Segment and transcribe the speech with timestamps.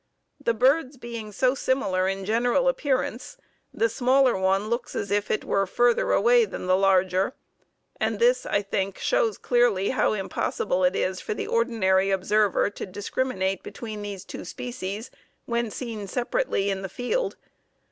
[0.43, 3.37] The birds being so similar in general appearance,
[3.71, 7.35] the smaller one looks as if it were further away than the larger,
[7.99, 12.85] and this, I think, shows clearly how impossible it is for the ordinary observer to
[12.87, 15.11] discriminate between these two species
[15.45, 17.35] when seen separately in the field.